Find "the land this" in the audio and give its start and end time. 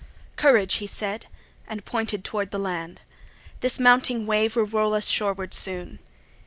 2.49-3.79